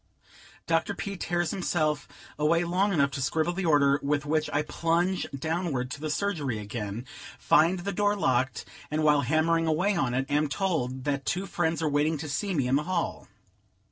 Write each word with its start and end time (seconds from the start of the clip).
Dr. 0.65 0.95
P. 0.95 1.15
tears 1.15 1.51
himself 1.51 2.07
away 2.39 2.63
long 2.63 2.91
enough 2.91 3.11
to 3.11 3.21
scribble 3.21 3.53
the 3.53 3.67
order, 3.67 3.99
with 4.01 4.25
which 4.25 4.49
I 4.51 4.63
plunge 4.63 5.27
downward 5.29 5.91
to 5.91 6.01
the 6.01 6.09
surgery 6.09 6.57
again, 6.57 7.05
find 7.37 7.77
the 7.77 7.91
door 7.91 8.15
locked, 8.15 8.65
and, 8.89 9.03
while 9.03 9.21
hammering 9.21 9.67
away 9.67 9.95
on 9.95 10.15
it, 10.15 10.25
am 10.27 10.49
told 10.49 11.03
that 11.03 11.23
two 11.23 11.45
friends 11.45 11.83
are 11.83 11.87
waiting 11.89 12.17
to 12.17 12.27
see 12.27 12.55
me 12.55 12.67
in 12.67 12.77
the 12.77 12.83
hall. 12.89 13.27